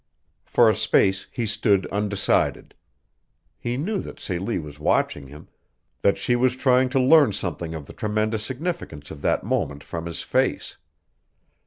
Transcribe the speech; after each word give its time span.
For 0.45 0.67
a 0.67 0.73
space 0.73 1.27
he 1.31 1.45
stood 1.45 1.85
undecided. 1.91 2.73
He 3.59 3.77
knew 3.77 3.99
that 4.01 4.19
Celie 4.19 4.57
was 4.57 4.79
watching 4.79 5.27
him 5.27 5.47
that 6.01 6.17
she 6.17 6.35
was 6.35 6.55
trying 6.55 6.89
to 6.89 6.99
learn 6.99 7.33
something 7.33 7.75
of 7.75 7.85
the 7.85 7.93
tremendous 7.93 8.43
significance 8.43 9.11
of 9.11 9.21
that 9.21 9.43
moment 9.43 9.83
from 9.83 10.07
his 10.07 10.23
face. 10.23 10.77